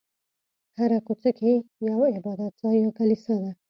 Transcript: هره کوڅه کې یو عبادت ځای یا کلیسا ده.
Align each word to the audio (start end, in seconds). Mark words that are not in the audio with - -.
هره 0.77 0.99
کوڅه 1.07 1.31
کې 1.39 1.53
یو 1.89 1.99
عبادت 2.17 2.53
ځای 2.61 2.77
یا 2.83 2.89
کلیسا 2.97 3.35
ده. 3.43 3.51